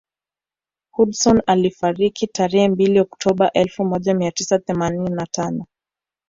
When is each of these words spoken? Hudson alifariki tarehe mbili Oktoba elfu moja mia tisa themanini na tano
Hudson 0.93 1.41
alifariki 1.47 2.27
tarehe 2.27 2.69
mbili 2.69 2.99
Oktoba 2.99 3.51
elfu 3.51 3.85
moja 3.85 4.13
mia 4.13 4.31
tisa 4.31 4.59
themanini 4.59 5.09
na 5.09 5.25
tano 5.25 5.65